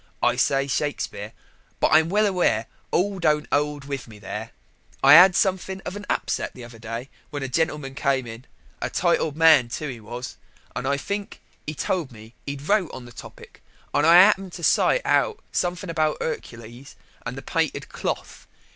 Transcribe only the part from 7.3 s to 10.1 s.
a gentleman came in a titled man, too, he